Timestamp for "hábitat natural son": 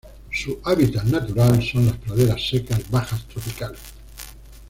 0.63-1.85